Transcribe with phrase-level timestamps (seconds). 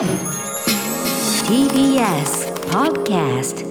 [0.00, 0.08] TBS
[2.70, 3.66] Podcast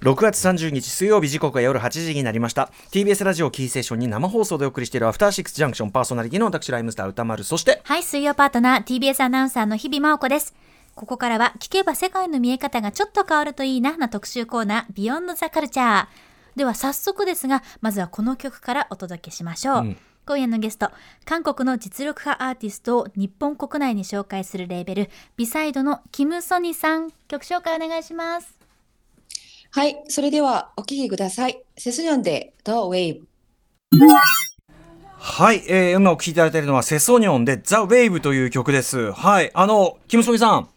[0.00, 10.52] 6月30日水曜日時刻は夜8時になりました TBS ラジオキーセーションに生放送でお送りしているアフターシックスジャンクションパーソナリティの私ライムスター歌丸そしてはい、水曜パートナー TBS アナウンサーの日々真央子です。
[10.96, 16.06] ここからは聞けば世界の見え方がちょっと変わるといいなな特集コーナービヨンドザカルチャー。
[16.56, 19.78] では早速ですが、まずはこの曲からお届けしましょう。
[19.78, 20.90] うん今夜のゲスト、
[21.24, 28.58] 韓国の実力派アーティストを日本国内に紹介するレーベル、ビサイドのキム・ソニさん、曲紹介お願いします。
[29.70, 31.62] はい、それではお聴きください。
[31.76, 33.20] セスニョンで The Wave。
[35.18, 40.68] はい、えー、今お聴きいただいているのはセソニョンでザ・ウェイブという曲ですはいあのキムソギさん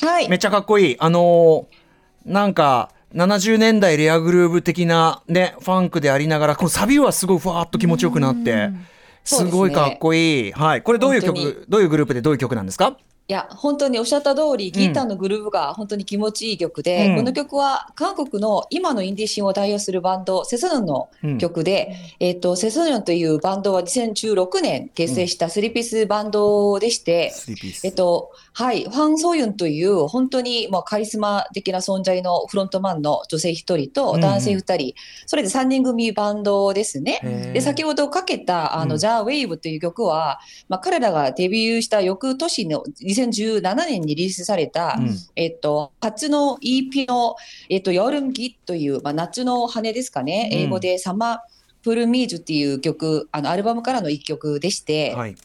[0.00, 0.28] はい。
[0.28, 1.82] めっちゃかっこいいあのー
[2.24, 8.70] なんか70年代レアグルーブ的なねファンクでありながらこのサビはすごいふわーっと気持ちよくなって
[9.24, 10.82] すごいかっこいい、はい。
[10.82, 12.96] これどういう曲どういうグループでどういう曲なんですか？
[13.28, 17.16] いや、本当におっしゃった通り、ギターのグルーヴが本当に気持ちいい曲で、うん。
[17.16, 27.86] この曲は韓国の今のインディーシーンを代表するバンド、セソニョンの曲で、えっ、と、セソニョンというバンドは2016年結成したスリーピースバンドでして、スリーピース。
[27.86, 34.94] えっと、はい、ファン・ソユンという本当にもうカリスマ的な存在のフロントマンの女性一人と男性二人、
[35.26, 37.52] それで3人組バンドですね。
[37.54, 38.98] で、先ほどかけた、あの、うん。
[38.98, 42.82] ザ・ウェイブという曲は、まあ、彼らがデビューした翌年の
[43.12, 45.16] 2017年にリリースされた、うん。
[45.36, 47.36] えっと、初の EP の、
[47.68, 50.58] えっと、ヨルムギという、まあ、夏の羽ですかね、うん。
[50.58, 51.38] 英語でサマー
[51.82, 55.36] プルミーズっていう曲、あの、アルバムからの一曲でして、はい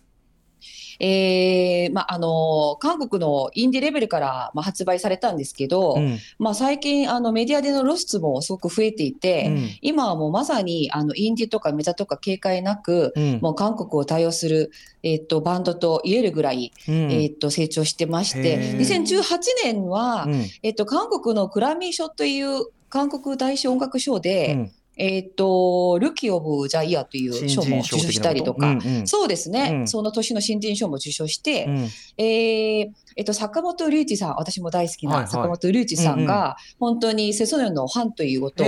[1.00, 6.18] えーまあ、あの韓国のインディレベルから、まあ、発売されたんですけど、うん。
[6.40, 9.70] まあ、最近あのメディアでの露出もすごく増えていて、うん。
[9.82, 13.40] 今はもうまさにあのインディとかメタとか警戒なく、うん。
[13.42, 14.72] もう韓国を対応する、
[15.04, 17.12] えっとバンドと言えるぐらい、うん。
[17.12, 18.80] えっと成長してまして、へー。
[18.80, 19.24] 2018
[19.64, 20.46] 年は、うん。
[20.64, 29.08] えっと韓国のグラミー賞という韓国大賞音楽賞で、うんえっとルキー・オブ・ザ・イヤーという新賞も受賞したりとか、うんうん。
[29.08, 29.88] そうですね、うん。
[29.88, 31.76] その年の新人賞も受賞して、うん。
[32.18, 35.32] えーえっと、坂本龍一さん、私も大好きはいはない。
[35.32, 36.24] 坂本龍一さうんうん。
[36.26, 38.68] んが、本当にセソニョンのファンということを、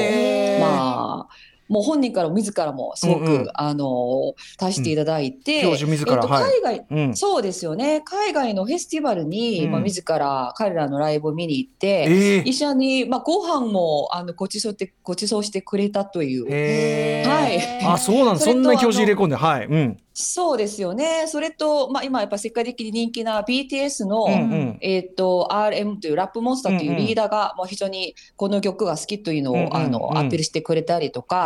[0.59, 3.47] まあ、もう本人からも自らもすごく、うんうん。
[3.53, 6.43] あの出していただいて、教授自らえっと、はい。
[6.61, 7.15] 海外、うん。
[7.15, 9.71] そうですよね、海外のフェスティバルに、うん。
[9.71, 16.45] まあ、自ら彼らのライブを見に行って、えー一緒に、まあ、ご飯もあのごちそうってごちそうしてくれたという。
[16.45, 17.85] はい。
[17.85, 18.39] あそうなんだ。
[18.41, 19.65] そんな教授入れ込んではい。
[19.65, 21.27] うんそうですよね。
[21.27, 24.77] それと、まあ、今やっぱ世界的に人気な BTS の、うんうん。
[24.81, 31.45] えっと、RM というラップモンスターというリーダーが、もう非常にこの曲が好きというのを、うんうんあのうんアピールしてくれたりとか、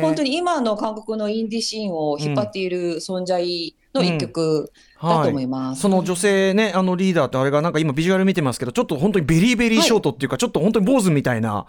[0.00, 5.82] 本当に今の韓国のインディシーンを引っ張っている存在の一曲だと思います。
[5.82, 11.66] その女性ねあのリーダーってあれがなんか今ビジュアル見てますけどちょっと本当にベリーベリーショートっていうか、ちょっと本当に坊主みたいな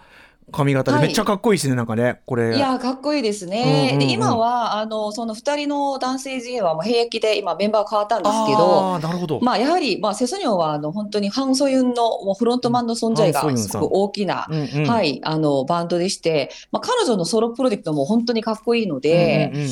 [0.52, 0.98] 髪型で。
[0.98, 1.06] はい。
[1.06, 2.20] めっちゃかっこいいですね、なんかね。
[2.26, 2.56] これ。
[2.56, 3.62] いやーかっこいいですね。
[3.62, 3.98] うんうんうん。
[3.98, 14.90] で今はあのその2人の男性陣はもう兵役で今メンバー変わったんですけど、あーなるほど、まあ、やはり、まあ、セソニョンはあの本当にハン・ソユンのもうフロントマンの存在がすごく大きな、うんうん。
[14.90, 19.70] はい、あのバンドでして、まあ、彼女のソロプロジェクトも本当にかっこいいので、うんうんうん。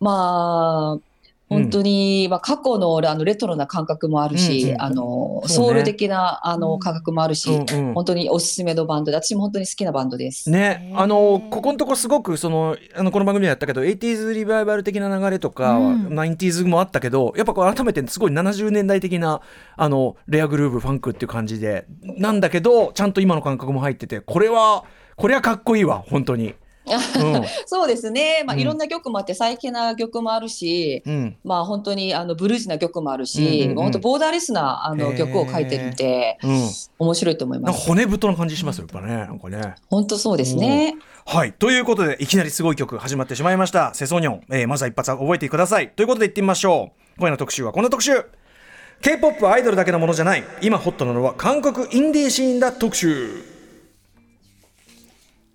[0.00, 1.09] まあ
[1.50, 4.82] 本当に、まあ、過去のあのレトロな感覚もあるし、うんうん。
[4.82, 5.48] あのね。
[5.48, 7.94] ソウル的なあの感覚もあるし、うんうん。
[7.94, 10.48] 本当におすすめのバンドで私も本当に好きなバンドです。
[10.48, 16.06] ね、あのここのところすごくそのあのこの番組でやったけど 80s リバイバル的な流れとか、うん。
[16.08, 19.40] 90s もあったけどやっぱこう改めてすごい70年代的な
[19.76, 21.84] あのレアグルーブファンクっていう感じで。
[22.04, 24.84] なんだけどちゃんと今の感覚も入っててこれは
[25.16, 26.54] これはかっこいいわ本当に。
[26.94, 36.68] うん そうですね、まあうんいろんな曲もあって最近な曲もあるし、うんまあ本当にあのブルージーな曲もあるし、うん本当ボーダーレスなあの曲を書いてるんで、うん、
[36.98, 37.86] 面白いと思います。
[37.86, 39.74] 骨太な感じしますよやっぱねなんかね。
[39.88, 40.96] 本当そうですね。
[41.26, 41.52] はい。
[41.52, 43.94] ということで、いきなりすごい曲始まってしまいました。
[43.94, 44.40] セソニョン。
[44.50, 45.90] えーまずは一発覚えてください。
[45.90, 47.18] ということで行ってみましょう。
[47.18, 48.12] 今夜の特集はこんな特集。
[49.02, 50.44] K-POP はアイドルだけのものじゃない。
[50.60, 53.59] 今ホットなのは韓国インディーシーンだ特集。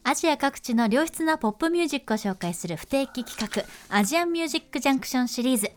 [0.07, 5.71] アジア各地の良質なポップミュージックを紹介する不定期企画アジアンミュージックジャンクションシリーズ。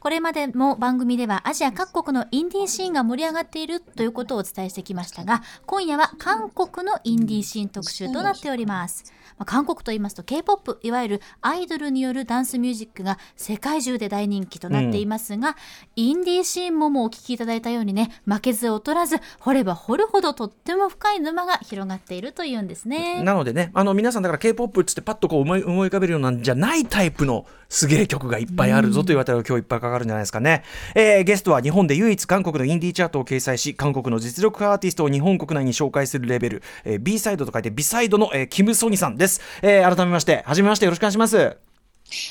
[0.00, 15.56] これまでも番組ではアジア各国のインディーシーンが盛り上がっているということをお伝えしてきましたが今夜は韓国のインディーシーン特集となっております、まあ韓国と言いますと K-POP いわゆるアイドルによるダンスミュージックが世界中で大人気となっていますが、
[15.96, 23.22] インディーシーンももうお聞きいただいたようにね負けず劣らず掘れば掘るほどとっても深い沼が広がっているというんですね。
[23.22, 30.64] なのでね、あの皆さんだから K-POP っつってパッとこう思い思い浮かべるようなんじゃないタイプのすげえ曲がいっぱいあるぞというあたりを今日いっぱいかかかるんじゃないですかね、
[30.94, 41.56] えー、ゲストは日本で唯一韓国のインディーチャートを掲載し韓国の実力派アーティストを日本国内に紹介するレベル、えー、B サイドと書いて B サイドの、えー、キム・ソニさんです、えー、改めましてはじめましてよろしくお願いします。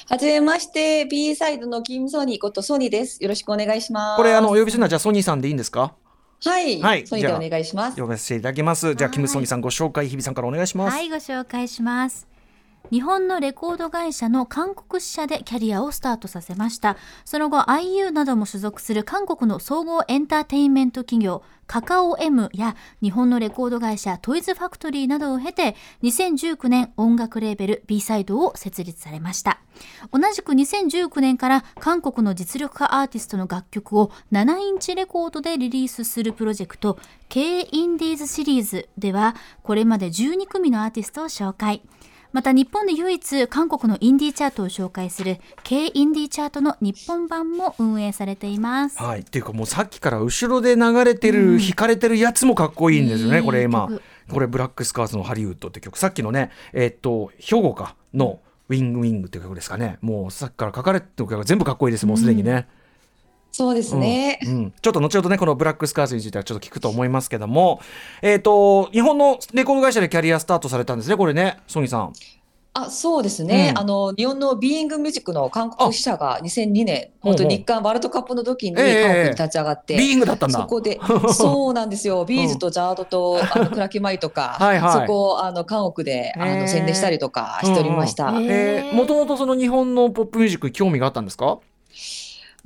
[0.10, 3.24] はじめまして B サイドのキム・ソニーことソニーです。
[3.24, 4.18] よろしくお願いします。
[4.18, 5.94] これあのお呼びするのはじゃあソニーさんでいいんですか？
[6.44, 8.02] はい、はい、ソニーでお願いします。
[8.02, 8.94] 呼ばせていただきます。
[8.94, 10.94] じゃあキム・ソニーさんご紹介日比さんからお願いします。
[10.94, 12.28] はいご紹介します
[12.92, 16.98] 日本のレコード会社の韓国支社でキャリアをスタートさせました。
[17.24, 29.62] その後 IU なども所属する韓国の総合エンターテインメント企業カカオ M や日本のレコード会社トイズファクトリーなどを経て2019年音楽レーベル B サイドを設立されました。
[30.12, 36.98] 同じく2019年から韓国の実力派アーティストの楽曲を7インチレコードでリリースするプロジェクト
[37.30, 41.84] K インディーズシリーズではこれまで12組のアーティストを紹介。
[42.31, 49.02] また日本で唯一韓国のインディーチャートを紹介する K インディーチャートの日本版も運営されています。
[49.02, 53.90] はい、っていうかもうさっきから後ろで流れてる、うん、弾かれてるやつもかっこいいんですよね、これ今。
[54.31, 55.98] これブラックスカーズのハリウッドって曲。
[55.98, 58.40] さっきのねえー、っと兵庫かの
[58.70, 59.98] ウィングウィングっていう曲ですかね。
[60.02, 62.06] もうさっきから書かれてる曲が全部かっこいいです。
[62.06, 62.68] もうすでにね。
[62.74, 62.79] うん
[63.51, 67.81] そうですね、うん、うん、ちょっと後ほどねこのブラックスカーツについてはちょっと聞くと思いますけども。
[68.22, 72.13] えっ、ー、と日本のレコード会社でキャリアスタートされたんですねこれねソニーさん。
[72.74, 80.60] あそうですね、うん、あの日本のビーイングミュージックの韓国支社が2002年、本当日韓ワールドカップの時に韓国に立ち上がって、えー、ビーイングだったんだ。
[80.60, 81.00] そこで、
[81.34, 88.31] そうなんですよ、 B'z と ZARD とあの倉木麻衣とか、 はいはい、そこをあの韓国であの宣伝したりとかしておりました。
[88.31, 88.40] も
[89.06, 91.57] ともとその日本のポップミュージックに興味があったんですか？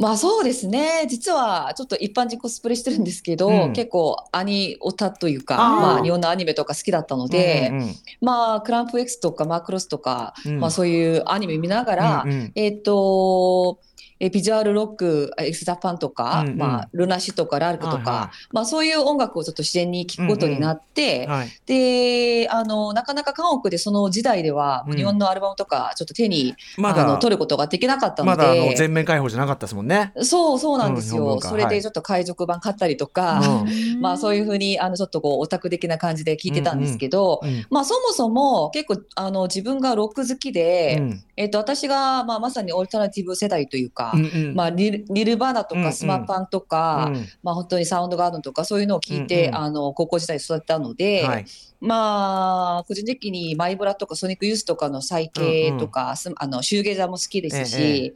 [0.03, 1.05] まあそうですね。
[1.07, 13.79] 実はちょっと一般人コスプレしてるんですけど、うん、結構アニオタというかまあ、日本のアニメとか好きだったので、うんうん、まあクランプ X とかマクロスとか、うん、まあ、そういうアニメ見ながら、うんうん、えっ、ー、と
[14.23, 28.69] えビジュアルロック、 X JAPAN とか、うんうん、まあ、 LUNA SEA とかラルクとか、はいはい、まあ、そういう音楽をちょっと自然に聴くことになって、うんうんはい、であのなかなか韓国でその時代では、日本のアルバムとかちょっと手に、まあの取ることができなかったので。
[28.69, 30.13] ま全面開放じゃなかったですもんね。
[30.21, 41.01] そうそうなんですよ、うん、それでちょっと海賊版買ったりとか、はい、 まあそういうふうにあのちょっとこうオタク的な感じで聞いてたんですけど、うんうん、まあそもそも結構あの自分がロック好きで、
[41.35, 47.15] えっ、ー、と私が、まあ、まさにオルタナティブ世代というか、うんうん、まあニニルバーナとかスマパンとか、うん。
[47.15, 51.45] うん、まあ、本当にサウンドガードンとかそういうのを聞いて、うんうん、あの高校時代育ったので、はい、
[51.79, 58.13] まあ個人的にマイブラとかソニックユースとかの再建とか、うんうん、あのシューゲーザーも好きですし、ええ、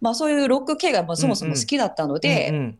[0.00, 2.50] まあ、そういうロック系がそもそも好きだったので。
[2.50, 2.78] うんうん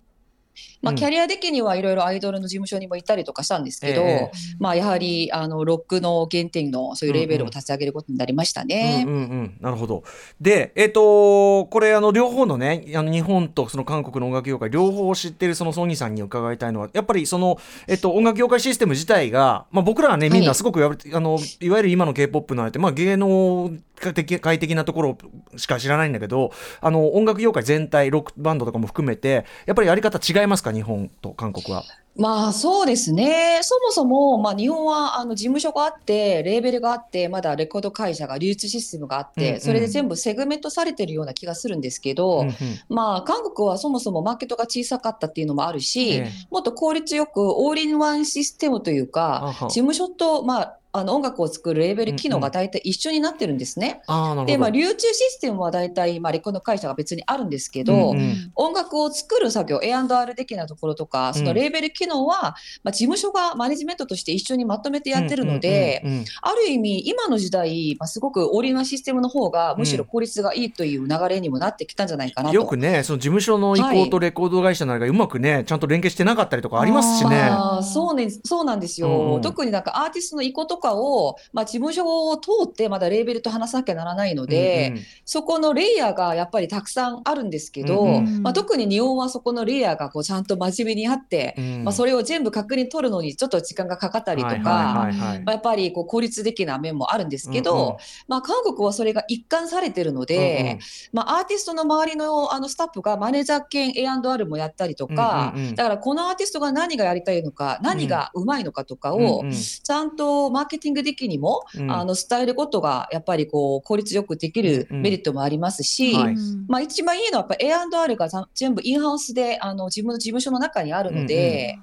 [0.82, 9.04] まあ、キャリア的にはいろいろアイドルの事務所にも行ったりとかしたんですけど、えー、まあ、やはりあのロックの原点のそういうレーベルを立ち上げることになりましたね。
[9.06, 10.04] うんうんうん、なるほど。
[10.40, 23.70] で、えーと、これあの両方のねあの日本とその韓国の音楽業界両方を知っているそのソニーさんに伺いたいのはやっぱりその、えーと、音楽業界システム自体が、まあ、僕らはねみんなすごく、はい、あのいわゆる今の k p o p のあれって、まあ、芸能
[24.00, 25.18] 界的なところ
[25.56, 30.72] しか知らないんだけどあの音楽業界全体ロックバンドとかも含めてやっぱりやり方違いますか？
[30.72, 31.84] 日本と韓国は。
[32.16, 42.54] まあそうですね、そもそも、まあ、日本はあの事務所があって、レーベルがあって、まだレコード会社が流通システムがあって、うんうん、それで全部セグメントされてるような気がするんですけど、うんうん、
[42.88, 54.02] まあ、韓国はそもそもマーケットが小さかったっていうのもあるし、もっと効率よくオールインワンシステムというか、事務所と、まあ、あの音楽を作るレーベル機能が大体一緒になってるんですね。
[54.08, 66.04] うんうん、で、まあ、流通システムは大体、まあ、レコード会社が別にあるんですけど、うんうん、音楽を作る作業、A&R 的なところとか、そのレーベル機能は、まあ、事務所がマネジメントとして一緒にまとめてやってるので、
[66.42, 72.54] ある意味、今の時代、まあ、すごくオーリーなシステムの方が、むしろ効率がいいという流れにもなってきたんじゃないかなと。
[72.54, 77.48] よくね、その事務所の意向とレコード会社ながうまくね、ちゃんと連携してなかったりとかありますしね。
[77.50, 95.10] あそうねそうなんですよ、うん、特になんかアーティストの意向とかを、まあまあ、事務所を通ってまだレーベルと話さなきゃならないので、うんうん、そこのレイヤーがやっぱりたくさんあるんですけど、うんうん、まあ、特に日本はそこのレイヤーがこうちゃんと真面目にあって、うん、まあ、それを全部確認取るのにちょっと時間がかかったりとか、
[95.46, 97.96] やっぱりこう効率的な面もあるんですけど、うんうん、
[98.28, 100.78] まあ、韓国はそれが一貫されてるので、うんうん、
[101.12, 111.90] まあ、アーティストの周りのあのスタッフがマネージャー兼 A&R もやったりとか、だからこのアーティストが何がやりたいのか何がうまいのかとかをちゃんとマーケティング的にも、うん。
[111.90, 115.02] あの伝えることがやっぱりこう効率よくできるうんうん。
[115.02, 116.36] メリットもありますし、はい。
[116.68, 121.78] まあ、一番いいのはやっぱ A&R がざ全部インハウスであの自分の事務所の中にあるので、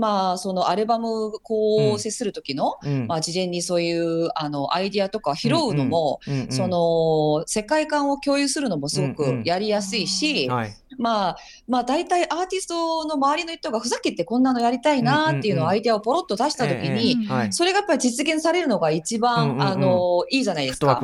[0.00, 3.06] まあ、そのアルバム構成する時の、うん。
[3.06, 9.42] まあ、事前にそういうあのアイディアとかを拾うのも、うんうんその世界観を共有するのもすごうんうくん。
[9.44, 10.74] やりやすいし、はい。
[10.98, 11.36] まあ、
[11.68, 17.52] まあ大体アーティストの周りの人がふざけてこんなのやりたいなっていうのをアイデアをポロッと出した時えに、うんはい。
[17.52, 19.62] それがやっぱり実現されるのが一番、うんうんうん。
[19.62, 21.00] あのいいじゃないですか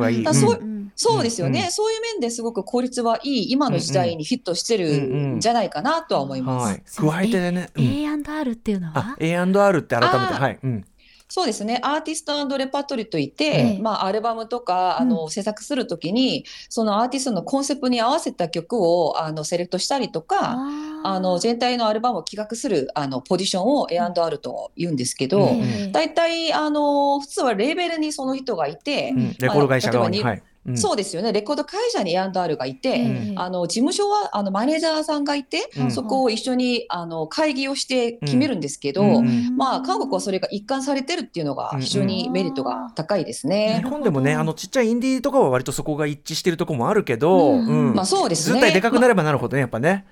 [0.95, 1.73] そうですよね、うんうん。
[1.73, 7.01] そういう面ですごく効率はいい今の時代にフィットしてるんじゃないかなとは思います。
[7.01, 7.13] はい。
[7.13, 7.85] 加えてね、うん。
[7.85, 10.35] A&R っていうのあは A&R って改めて。
[10.35, 10.85] はい、うん、
[11.29, 11.81] そうですね。
[11.83, 13.83] アーティストレパートリーといって、ええ。
[13.83, 20.57] まあ、アルバムとか、あの、制作するときに、そのアーティストのコンセプトに合わせた曲を、あの、セレクトしたりとか、
[21.03, 25.47] あの、全体のアルバムを企画する、あの、ポジションを A&R と言うんですけど、うん。
[25.63, 29.37] ええ大体、あの、普通はレーベルにその人がいて、うん。
[29.41, 30.23] レコード会社側に、
[30.67, 30.79] うん。
[30.79, 31.33] そうですよね。
[31.33, 35.91] レコード会社に A&R がいて、ええあの事務所はあのマネージャーさんがいて、うん。
[35.91, 39.17] そこを一緒にあの会議をして決めるんですけど、うん。
[39.17, 39.57] うん。
[39.57, 43.81] まあ、韓国はそれが一貫されてるっていうのが非常にメリットが高いですね。
[43.83, 47.67] 日本でもねあのちっちゃいインディーとかは割とそこが一致してるところもあるけど、うん。
[47.67, 47.95] うん。
[47.95, 48.73] まあそうですね。
[48.73, 50.05] でかくなればなるほどねやっぱね、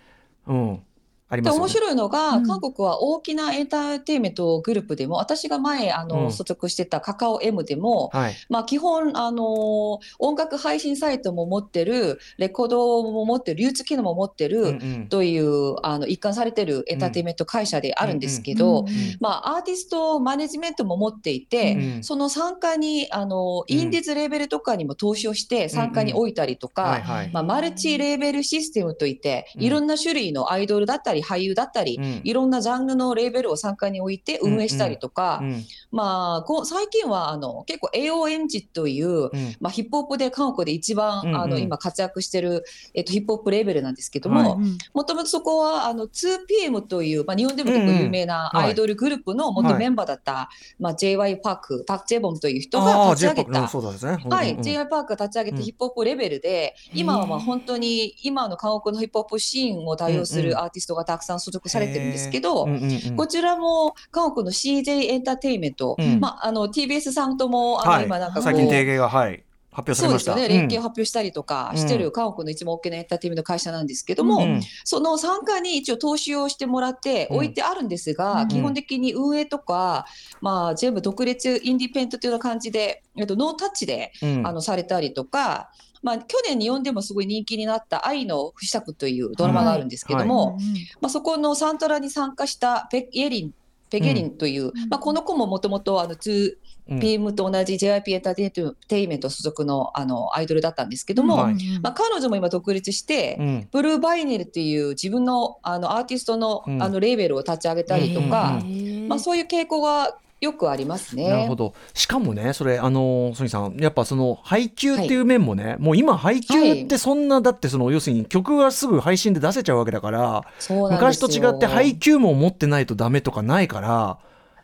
[0.46, 0.80] うん
[1.28, 1.70] ありますよね。
[1.70, 2.46] 白いのが、うん。
[2.46, 6.32] 韓国は大きなエンターテインメントグループでも私が前あの、うん。
[6.32, 14.72] 所属してたカカオ M でも、はい、まあ、基本あの音楽配信サイトも持ってるレコードも持ってる流通機能も持ってる、うんう
[15.04, 15.08] ん。
[15.08, 18.86] というあの一貫されてるエンターテインメント会社であるんですけど、うん
[19.20, 27.02] まあ、アーティストマネジメントも持っていて、うんその参加にあのインディーズレーベルとかにも投資をして参加に置いたりとか、
[27.32, 29.62] マルチレーベルシステムといって、うん。
[29.62, 32.20] いろんな種類のアイドルだったり俳優だったり、うん。
[32.24, 35.64] いろんなジャンルのレーベルを参加に置いて運営したりとか、うん。
[35.90, 39.30] まあ、こう最近はあの結構 AONG という、うん。
[39.60, 41.40] まあ、ヒップホップで韓国で一番、うんうん。
[41.40, 44.60] あの今活躍してる、えっと、ヒップホップレーベルなんですけども、
[44.92, 53.68] もともとそこはあの 2PM という、まあ、日本でも結構有名なうんうんアイドルグループの元メンバーだった、まあ、JY パーク、パク・ジェボンという人あがあ立ち上げた。
[53.68, 54.18] そうですね。
[54.30, 54.64] はい、うんうん。
[54.64, 60.50] JY パークが立ち上げたヒップホップレベルで、今はまあ本当に今の韓国のヒップホップシーンを対応すうんうん。
[60.50, 63.16] るアーティストがたくさん所属されてるんですけど、うんうんうん。
[63.16, 66.20] こちらも韓国の CJ エンターテインメント、うん。
[66.20, 68.04] まあ、あの TBS さんともあのはい。
[68.04, 69.44] 今なんかこう、最近提携がはい
[69.74, 70.32] 発表されました。
[70.32, 77.36] そうですよね、連携を発表したりとかしてるうん韓国の一番大きなエンターテインメント会社なんですけども、うんその参加に一応投資をしてもらってうん。
[77.36, 80.06] 置いてあるんですが、うん基本的に運営とか、
[80.40, 84.46] まあ、全部独立インディペントというような感じで、えっと、ノータッチで、うん。
[84.46, 85.70] あのされたりとか、
[86.04, 90.58] まあ、去年日本でもすごい人気になった「愛の不死作」というドラマがあるんですけども、
[91.00, 93.54] まあ、そこのサントラに参加したペイエリン
[93.94, 101.54] ペゲリンという、まあ、この子ももともとあの 2PM と同じ JYP エンターテインメント所属のあのアイドルだったんですけども、はい。
[101.80, 103.68] まあ、彼女も今独立して、うん。
[103.70, 106.82] ブルーバイネルっていう自分のあのアーティストの,、うん。
[106.82, 111.28] あのレーベルを立ち上げたりとか、うんまあ、そういう傾向がよくありますね。
[111.28, 111.74] なるほど。
[111.92, 124.18] しかもねそれあのソニーさんやっぱその配給っていう面もね、もう今配給ってそんな、だってその要するに曲がすぐ配信で出せちゃうわけだから昔と違って配給も持ってないとダメとかないから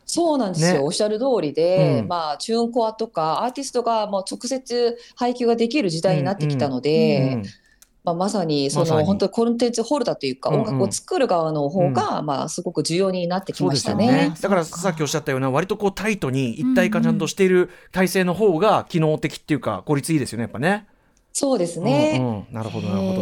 [0.05, 0.79] そうなんですよ、ね。
[0.79, 2.07] おっしゃる通りで、うん。
[2.09, 7.43] まあ、チューンコアとかアーティストがもう直接配給ができる時代になってきたので、うん
[8.03, 10.61] まあ、まさにその本当にコンテンツホルダーというか、うんうん。
[10.61, 14.35] 音楽を作る側の方が、まあ、すごく重要になってきましたそうですよね。
[14.41, 20.87] だからさっきおっしゃったような割とこうタイトに一体化ちゃんとしている体制の方が機能的っていうか効率いいですよねやっぱね。
[21.33, 22.45] そうですね、うんうん。
[22.51, 23.21] なるほどなるほど。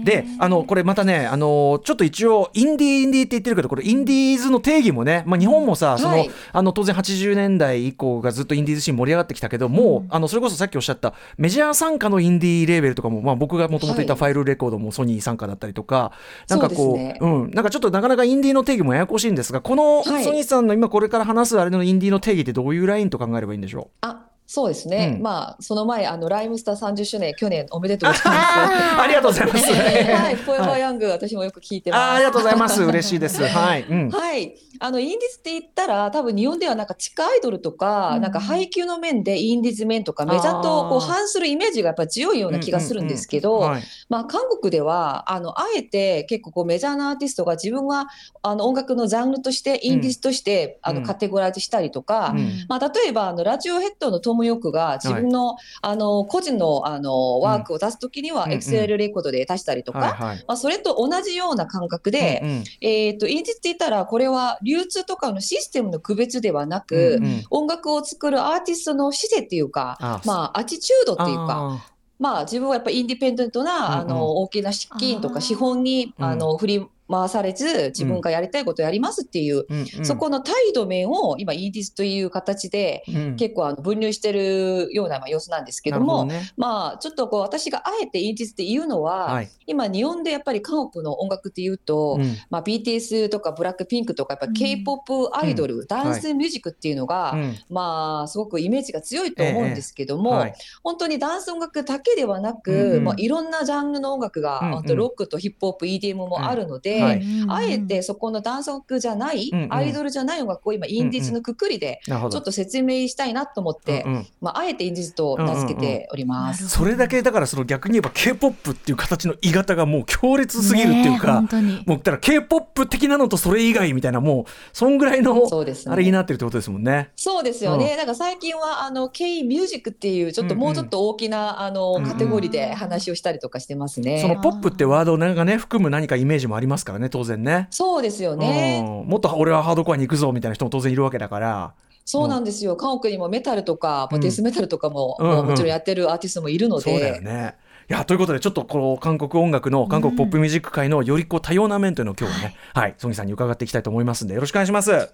[0.00, 14.18] どであのこれまたねあのちょっと一応インディーインディーって言ってるけどこれインディーズの定義もね、まあ、日本もさその、はいあの当然80年代以降がずっとインディーズシーン盛り上がってきたけどもう、あのそれこそさっきおっしゃったメジャー参加のインディーレーベルとかも、まあ、僕がもともといたはい。
[14.18, 16.12] ファイルレコードもソニー参加だったりとか、
[16.48, 17.18] なんかこうね。
[17.20, 20.26] うん、なんかちょっとなかなかインディーの定義もややこしいんですがこのソはい。
[20.26, 25.22] ニーさんの今これから話すあれのインディーの定義ってどういうラインと考えればいいんでしょあそうですね、うん。
[25.22, 28.96] まあその前あのライムスター30周年去年おめでとうございます。
[28.96, 29.72] う ありがとうございます。
[29.74, 32.00] はい、フォーエバーヤング、私もよく聞いてます。
[32.00, 32.82] あーありがとうございます。
[32.82, 33.44] 嬉しいです。
[33.46, 34.08] はい、うん。
[34.08, 38.22] はい、あのインディーズって言ったら多分日本ではなんか地下アイドルとか、うん。
[38.22, 43.70] なんか配給の面でインディーズ面とかメジャーとこう反するイメージがやっぱ強いような気がするんですけど、
[44.08, 48.06] まあ、韓国ではあのあえて結構こうメジャーなアーティストが自分が
[48.40, 50.90] あの音楽のジャンルとしてインディーズとして、うん。
[50.90, 52.64] あのカテゴライズしたりとか、うん。
[52.66, 58.52] まあ、例えばあのラジオヘッドのトム・ヨークが自分の,、あの個人のあのワークを出すときには、うん。
[58.52, 60.44] うん XL レコードで出したりとか、はいはい。
[60.46, 62.64] まあ、それと同じような感覚で、うんうん。
[62.80, 67.44] えー、とインディスって言ったらこれは流通とかのシステムの区別ではなく、うんうん。
[67.50, 71.84] 音楽を作るアーティストの姿勢っていうかあまあ、アティチュードっていうか。
[72.18, 73.92] まあ、自分はやっぱインディペンデントな、うんうん。
[74.00, 76.24] あの大きな資金とか資本にうん。
[76.24, 79.78] あの振り回されず自分がやりたいことをやりますっていう、うん。
[79.80, 83.36] うんそこの態度面を今インディスという形でうん。
[83.36, 86.50] 結構あの分類してるようなまあ様子なんですけどもどね。
[86.56, 89.48] まあちょっとこう私があえてインディスって言うのは、はい。
[89.66, 92.36] 今日本でやっぱり韓国の音楽っていうと、うん。
[92.50, 97.56] まあ、BTS とかブラックピンクとかやっぱうん K-POP アイドル、ダンスミュージックっていうのが、うん。
[97.68, 103.04] まあすごくイメージが強いと思うんですけども、はい本当にダンス音楽だけではなく、うんうん。
[103.04, 104.96] まあ、いろんなジャンルの音楽が、うんうん。
[104.96, 107.22] ロックとヒップホップ EDM もあるので、はい。
[107.48, 109.74] あえてそこのダンス音楽じゃない、うんうん。
[109.74, 116.60] アイドルじゃない音楽を今インディーズのくくりでちょっと説明したいなと思って、うんうんまあ、あえてインディーズと名付けております。
[116.60, 121.82] うんうんそれだけだからその逆に言えば K-POP っていう形の鋳型がもう強烈すぎるっていうか、本当に。
[121.86, 125.48] もうだから K-POP 的なのとそれ以外みたいなもうそんぐらいの
[125.86, 127.10] あれになってるってことですもんね。
[127.16, 127.96] そうですよね。
[127.96, 132.08] だから最近はあの K ミュージックっていうちょっともうちょっと大きなあのうんうん。
[132.08, 134.20] カテゴリーで話をしたりとかしてますね。
[134.20, 137.68] そのポップってワードがね含む何かイメージもありますからね当然ね。
[137.70, 138.84] そうですよね。
[138.86, 141.74] うんもっと俺はハードコアに行くぞみたいな人も当然いるわけだから。
[142.04, 142.76] そうなんですよ。
[142.76, 146.90] 韓国にもメタルとか、デスメタルとかも、うんうんもちろんやってるアーティストもいるので。
[146.90, 147.54] そうだよね。
[147.90, 154.90] いやということでちょっとこの韓国音楽の韓国ポップミュージック界のよりこう多様な面というのを今日はね、はい、ソニーさんに伺っていきたいと思いますんでよろしくお願いします。
[154.90, 155.08] よ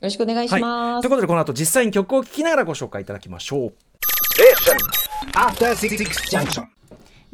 [0.00, 1.02] ろしくお願いします。
[1.02, 3.72] ということでこの後実際に曲を聴きながらご紹介いただきましょう。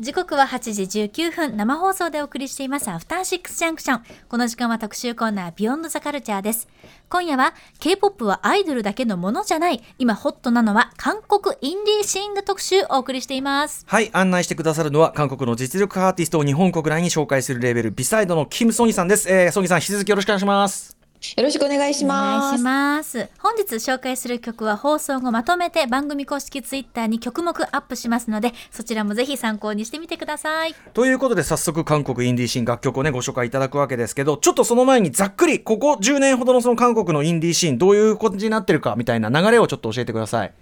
[0.00, 6.66] 時刻は8時19分生放送でお送りしていますアフターシックスジャンクションこの時間は特集コーナービヨンドザカルチャーです
[7.10, 19.30] 今夜は K-POP はアイドルだけのものじゃない今ホットなのは韓国インディーシンの特集お送りしていますはい、案内してくださるのは韓国の実力派アーティストを日本国内に紹介するレーベルビサイドのキム・ソニさんです。
[19.30, 21.01] えー、ソニさん引き続きよろしくお願いします。
[21.36, 22.42] よろしくお願いしおます。
[22.42, 40.52] 願いします本日紹介する曲は放送後まとめて番組公式ツイッターに曲目アップしますのでそちらもぜひ参考にしてみてくださいということで早速韓国インディーシーン楽曲をねご紹介いただくわけですけどちょっとその前にざっくりここ10年ほどのその韓国のインディーシーンどういう感じになってるかみたいな流れをちょっと教えてください。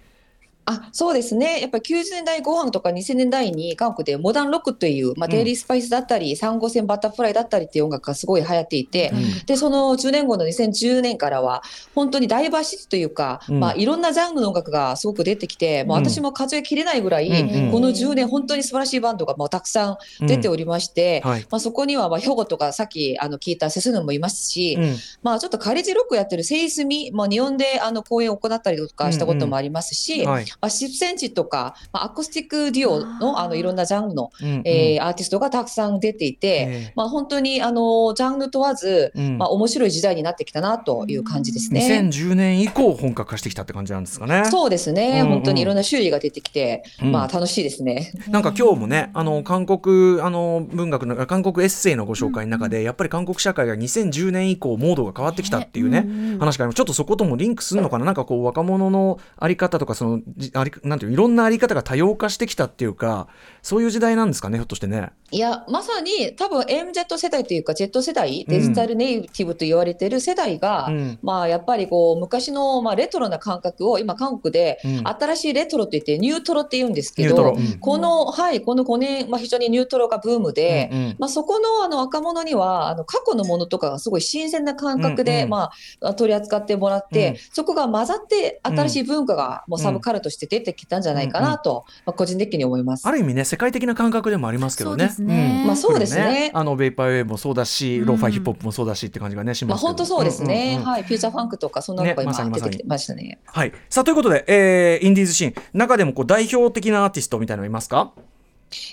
[0.65, 1.59] あそうですね。
[1.59, 5.31] やっぱり90年代後半とか2000年代に韓国でモダンロックという、まあ、うん。
[5.31, 9.11] デイリースパイスだったり、三号線バタフライだったりっていう音楽がすごい流行っていて、
[9.45, 11.63] で、その10年後の2010年からは、
[11.95, 13.59] 本当にダイバーシティというか、うん。
[13.59, 16.05] まあ、いろんなジャンルの音楽がすごく出てきて、もううん。
[16.05, 21.47] 私も数えきれないぐらい、うんうんこの10年本当に素晴らしいバンドがもうたくさん出ておりまして、はい。
[21.49, 24.95] まあ、そこには、まあ、兵庫とかさっきあの聞いたセスヌもいますし、うん。
[25.23, 30.45] まあ、ちょっとカレッジロックやってるセイスミ、まあ、日本であの公演を行ったりとかしたこともありますし、はい。
[30.59, 34.61] まあ、10センチとか、まあ、アコースティックデュオのあのいろんなジャンルの、うんうん。
[34.65, 36.93] えーアーティストがたくさん出ていて、ええ。
[36.95, 39.37] まあ、本当にあのジャンル問わず、うん。
[39.37, 41.81] まあ、面白い時代になってきたなという感じですね。
[41.81, 44.45] 2010年以降本格化してきたって感じなんですかね。
[44.45, 45.33] そうですね、うんうん。
[45.35, 47.11] 本当にいろんな種類が出てきて、うん。
[47.11, 48.13] まあ楽しいですね。
[48.27, 56.75] なんか今日もね、あの韓国あの文学の韓国エッセイのご紹介の中で、やっぱり韓国社会が2010年以降モードが変わってきたっていうね、うんうん話があります。
[56.75, 63.27] ちょっとそこともリンクするのかな、なんかこう若者のあり方とかそのじありなんていういろんなあり方が多様化してきたっていうか、
[63.61, 65.11] そういう時代なんですかね、ひょっとしてね。
[65.33, 71.19] いや、まさに多分 MZ 世代というか、Z 世代、デジタルネイティブと言われてる世代が、うん。
[71.21, 75.07] まあやっぱりこう昔のまあレトロな感覚を今韓国でうん。
[75.07, 77.79] 新しいレトロって言ってニュートロって言うんですけど、うん。
[77.79, 81.15] このはいこの5年まあ非常にニュートロがブームで、うんうん。
[81.19, 85.49] まあそこのあの若者にはあの過去のものとかがすごい新鮮な感覚で、うんうん。
[85.49, 87.35] まあ取り扱ってもらって、うん。
[87.53, 93.07] そこが混ざって新しい文化がもうサブカルとして出てきたんじゃないかなと、まあ個人的に思います。
[93.07, 95.09] ある意味ね世界的な感覚でもありますけどね。
[95.09, 95.63] そうですね。
[95.63, 95.67] ん。
[95.67, 96.51] まあそうですね。
[96.53, 98.05] あのベイパーウェイもそうだし、うん。
[98.05, 99.87] ローファイヒップホップもそうだしって感じがねしまあますけど。
[99.89, 100.87] 本当そうですね、んうんうん。
[100.89, 103.39] はい、フューチャーファンクとかそんなのが今出てきてましたね。
[103.45, 103.73] はい。
[103.89, 108.11] さあ、ということで、えーインディーズシーン、中でもこう代表的なアーティストみたいなのいますか？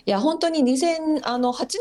[0.04, 1.20] いや本当に2008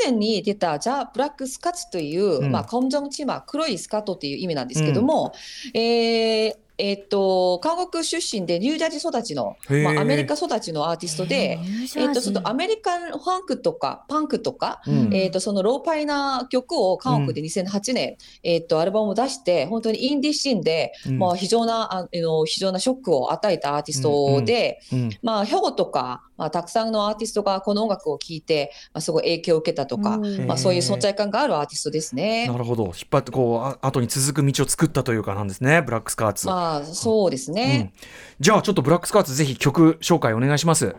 [0.06, 2.52] 年に出たザ・ブラックスカツという、うん。
[2.52, 5.34] まあ、コムジョンチマ黒いスカートっていう意味なんですけども、
[5.74, 11.60] えーえーっと韓国出身でニュージャージー育ちの、まあ、アメリカ育ちのアーティストで、
[11.96, 12.12] えー。
[12.12, 15.14] っとちょっとアメリカンファンクとかパンクとか、うん。
[15.14, 21.20] えーっとそのローパイな曲を韓国で2008年、えーっとアルバムを出して本当にインディーシーンで、うん。
[21.20, 25.10] まあ、非常なああの非常なショックを与えたアーティストで、うん。
[25.24, 32.58] まあ、兵庫とか、まあ、たくさんのアーティストがこの音楽を聴いて、まあ、すごい影響を受けたとか、うんまあ、そういう存在感があるアーティストですねな。
[32.58, 32.86] るほど。
[32.86, 36.48] 引っ張って、こう、あ後に続く道を作ったというかなんですね、ブラックスカーツ。
[36.48, 37.92] ままあそうですね。
[38.02, 38.08] うん
[38.40, 40.96] じゃあちょっとブラックスカーツぜひ曲紹介お願いします。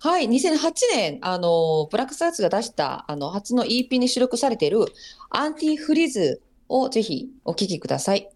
[0.00, 4.86] はい、2008年、あの、ブラックスターツが出した、あの、初の EP に収録されている、
[5.30, 8.28] アンティフリーズをぜひお聴きください。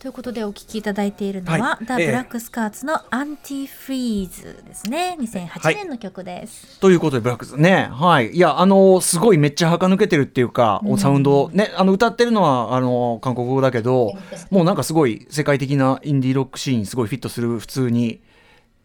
[0.00, 1.84] ということでお聞きいただいているのは、はい。
[1.84, 2.06] ザ・ええ。
[2.06, 5.14] ブラックスカーツのアンティフリーズですね。
[5.20, 6.80] 2008年の曲です。
[6.80, 7.90] ということでブラックスね。
[7.92, 8.30] はい。
[8.30, 10.98] いやあのすごいめっちゃ垢抜けてるっていうか、うん。
[10.98, 14.14] サウンドねあの歌ってるのはあの韓国語だけど
[14.50, 18.22] もうなんかすごい世界的なインディーロックシーンにすごいフィットする普通に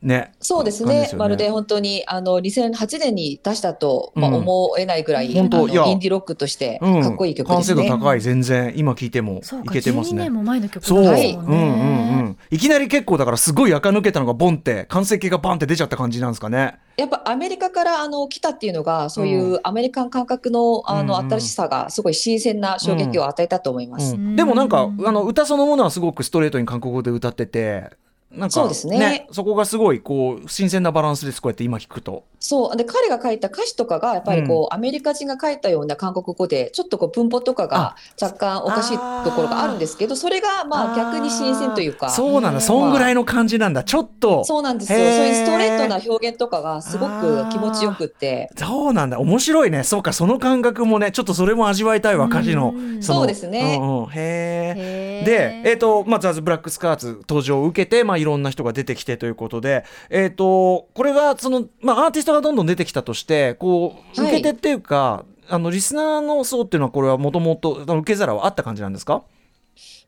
[0.05, 0.33] ね。
[0.39, 0.95] そうですね。
[1.01, 4.35] 感じよまるで本当に、あの、2008年に出したと、まあ、うん。
[4.35, 7.01] 思えないぐらい、本当いインディロックとしてうん。
[7.01, 7.99] かっこいい曲完成度ですね。
[7.99, 8.21] 高い。
[8.21, 12.21] 全然今聞いてもいけてます12ね年も前の曲そう、なんですもんうんうんうね。
[12.23, 12.37] ん。
[12.51, 16.75] いきなり結構だからすごい垢抜けたのがボンって完成形がバンって出ちゃった感じなんですかね。
[16.97, 21.29] やっぱアメリカからあの来たっていうのが、そういうアメリカン感覚のあのうんうん。
[21.31, 24.15] 新しさがすごい新鮮な衝撃を与えたと思います。
[24.15, 24.35] うん。
[24.35, 27.89] でもなんかあの歌そのものはすごくストレートに韓国語で歌ってて
[28.37, 29.27] なんかそうですね。
[29.31, 32.25] そこがすごいこう新鮮なバランスですこうやって今聞くと。
[32.39, 32.77] そう。
[32.77, 42.61] で、彼が書いた歌詞とかが、やっぱりこう、アメリカ人が書いたような韓国語で、ちょっとこう、文法とかが若干おかしいところがあるんですけど、それがまあ逆に新鮮というか、そうなんだ。
[42.61, 43.83] そんぐらいの感じなんだ。
[43.83, 44.43] ちょっと。
[44.43, 44.99] そうなんですよ。
[44.99, 48.51] そういうストレートな表現とかがすごく気持ちよくって。
[48.57, 49.19] そうなんだ。
[49.19, 49.83] 面白いね。
[49.83, 52.73] そうかその感覚もねちょっとそれも味わいたいわ歌詞の。
[52.75, 53.77] うんのそうですね。
[53.79, 54.09] うんうん。
[54.11, 64.31] へえで、えっ、と、まあ、ザズ・ブラックスカーツ登場を受けて、まあ、いろんな人が出てきてということで、えっ、と、これが、その、まあ、アーティストがどんどん出てきたとして、こう、はい。
[64.33, 69.23] 受け手っていうか、あの、リスナーの層っていうのは、これはもともと、受け皿はあった感じなんですか？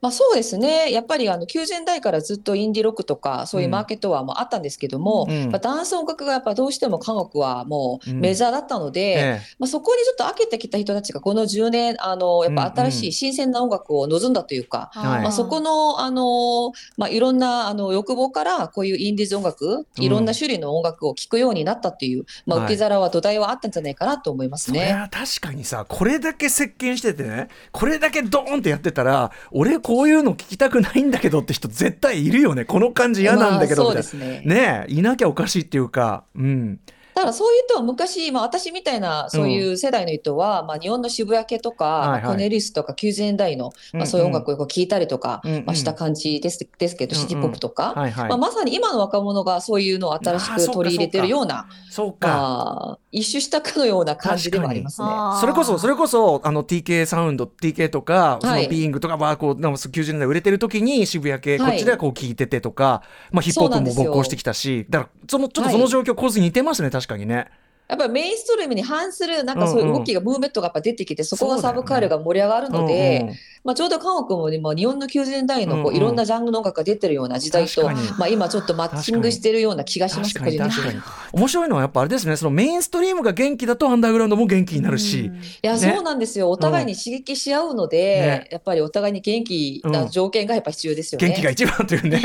[0.01, 0.91] まあそうですね。
[0.91, 5.49] やっぱりあの90年代からずっとインディロックとかそういうマーケットはもうあったんですけども、うん。
[5.51, 8.19] まあ、ダンス音楽がやっぱどうしても韓国はもううん。
[8.19, 9.41] メジャーだったので、ええ。
[9.59, 15.21] まあ、そこにちょっと開けてきた人たちがこの10年あのやっぱ新しい新鮮な音楽を望んだというか、はい。
[15.23, 22.67] まあ、そこの、あのまあ、いろんなあの欲望からこういうインディーズ音楽、いろんな種類の音楽を聴くようになったっていう、まあ、はい。
[22.67, 24.93] 受け皿は土台はあったんじゃないかなと思いますね。
[24.93, 32.65] は確かにさこれだけ席巻しててねこれだけドーンってやってたら俺こういうの聞きたくないんだけどって人絶対いるよね。
[32.65, 34.09] この感じ嫌なんだけどまあみたいな。
[34.09, 34.41] そうですね。
[34.45, 36.25] ねえいなきゃおかしいっていうか。
[36.35, 36.79] うん
[37.17, 42.21] だからそういう人は昔、まあ、私みたいなそういう世代の人は、まあ、日本の渋谷系とか、はいはい。
[42.21, 45.65] まあコネリスとか90年代の、うんまあ、そういう音楽をこう聴いたりとか、うんうん。
[45.65, 47.27] まあ、した感じですですけど、うんうん。
[47.27, 55.07] シティポップとか、はいはい、まあ、まさに今の若者がそういうのを新しく取り入れてるような、そうか、まあ、一周したかのような感じでもありますね。
[55.39, 58.67] それこそそれこそあの TK サウンド TK とかそのはい。
[58.67, 61.71] ビーイングとかはこうなんか90年代売れてる時に渋谷系、はい。
[61.71, 63.01] こっちではこう聞いててとか、
[63.31, 65.71] まあ、ヒップホップも勃興してきたしだからそのちょっとはい。
[65.71, 67.47] その状況構図に似てますね確かにね。
[67.87, 73.33] やっぱりメインストリームに反するなんかそういう動きが、ムーブメントがやっぱ出てきて、そこがサブカールが盛り上がるので、
[73.67, 75.93] まあ、ちょうど韓国も今、日本の90年代のこうんうん。
[75.95, 77.83] ういろんなジャンルの音楽が出てるような時代と、
[78.17, 81.01] まあ、今ちょっとマッチングしてるような気がします、確かに個人的に。
[81.01, 82.37] 確かに面白いのはやっぱあれですね。
[82.37, 85.35] そのメインストリームが元気だとアンダーグラウンドも元気になるし、うん。
[85.35, 85.79] いや、ね。
[85.79, 86.49] そうなんですよ。
[86.49, 88.47] お互いに刺激し合うので、ね。
[88.51, 91.27] やっぱりお互いに元気な条件がやっぱ必要ですよね。
[91.27, 92.21] 元気が一番というね。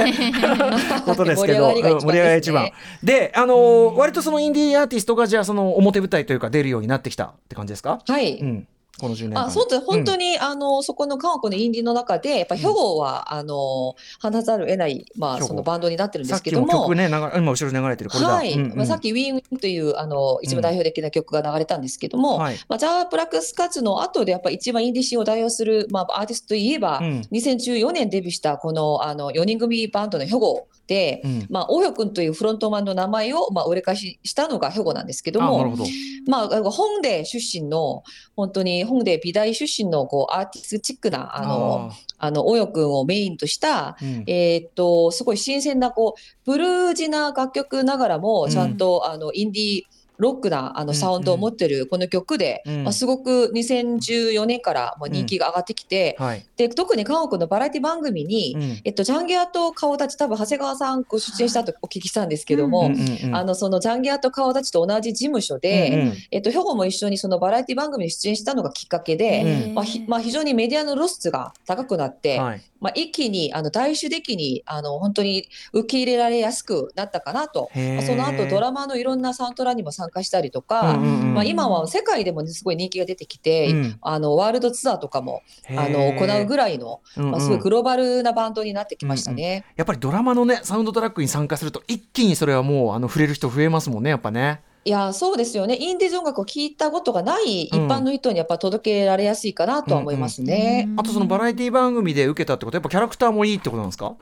[1.05, 1.73] ことですけど。
[1.73, 2.75] 盛り上がりが一番ね。
[3.03, 8.39] であのー割とそのインディーアーティストがじゃあその表舞台というか出るようになってきたって感じですか、はい。
[8.39, 8.67] うん、
[8.99, 9.47] この10年間。
[9.47, 9.81] あ、そうです。
[9.81, 16.67] 本当に、あの、そこの韓国のインディの中で、やっぱ兵庫は、あの、話さざるを得ない、まあ、そのバンドになってるんでさっきすけども。
[16.67, 18.77] も曲ね流れ今後ろに流れてるはい、うんうん。
[18.77, 22.57] まあ、さっき「ウィンウィン」というあの一番代表的な曲が流れたんですけども、はい。
[22.69, 27.21] まあ、ザ・ブラックスカッツの後でやっぱ一番インディシーンを代表する、まあ、アーティストといえば、うん。
[27.33, 31.47] 2014年デビューしたこのあの4人組バンドの兵庫で、うん。
[31.49, 35.85] まあ、大代君というフロントマンの名前を、まあ、売れ返ししたのが兵庫なんですけどもあなるほど。
[36.27, 38.03] まあ、本で出身の
[38.37, 44.25] 本当に本で美大出身のこうアーティスチックなあのあの大代君をメインとしたーうん。
[44.27, 49.83] えーっと、すごい新鮮な、こう、ブルージな楽曲ながらも、ちゃんと、あの、インディー
[50.23, 52.85] ロックなあのうんサウンドを持ってるこの曲で、うん。
[52.85, 58.81] まあ、すごく2014年からもう人気が上がってきて、はい、で、特に韓国のバラエティ番組に、うん。
[58.85, 63.37] えっと、ジャンギアと顔立ち、多分長谷川さんご出演したと お聞きしたんですけども、うんうんうん。
[63.37, 66.15] あの、そのジャンギアと顔立ちと同じ事務所で、うんうん。
[66.31, 69.75] えっと、兵庫も一緒にそのバラエティ番組に出演したのがきっかけで、うん。
[69.75, 83.99] まあひまあ、非常にメディアの露出が高くなって、はいまあ、一気にあの大衆的にあの本当に受け入れられやすくなったかなと、まあその後ドラマのいろんなサウンドラにも参加したりとうか、んうんうんまあ、今は世界でも、ね、すごい人気が出てきて、うん。
[84.01, 87.31] あのワールドツアーとかもあの行うぐらいの、うんうん。
[87.31, 89.65] まあ、すごいグローバルなバンドになってきましたね。
[89.77, 94.63] やっぱりドラマのねサウンドトラックに参加すると一気にそれはもうあの触れる人増えますもんねやっぱね。
[94.85, 95.77] いやそうですよね。
[95.79, 100.89] インディーズ音楽を聴いたことがない一般の人にやっぱ届けられやすいかなとは思いますね。
[100.97, 104.15] あとそのバラエティ番組で受けたってことはやっぱキャラクターもいいってことなんですか？